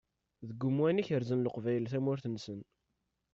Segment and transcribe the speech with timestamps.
[0.47, 2.59] Deg umwan i kerzen Leqbayel tamurt-nsen.